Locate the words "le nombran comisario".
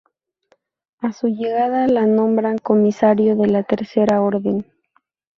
1.85-3.35